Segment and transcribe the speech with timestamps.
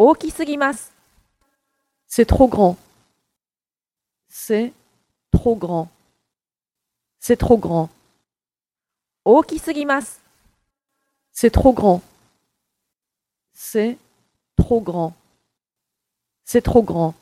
[0.00, 0.92] 大きすぎます。
[2.06, 2.76] C'est trop grand.
[4.28, 4.72] C'est
[5.32, 5.90] trop grand.
[7.18, 7.90] C'est trop grand.
[9.24, 10.20] 大きすぎます。
[11.32, 12.00] C'est trop grand.
[13.52, 13.98] C'est
[14.56, 15.16] trop grand.
[16.44, 17.12] C'est trop grand.